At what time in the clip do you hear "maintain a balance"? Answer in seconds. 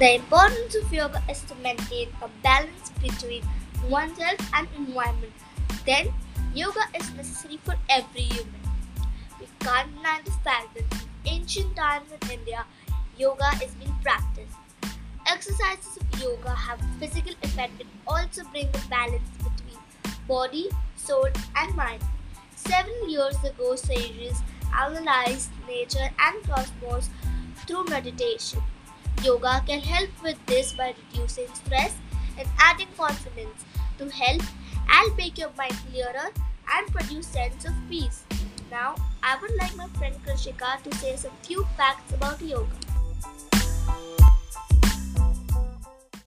1.56-2.88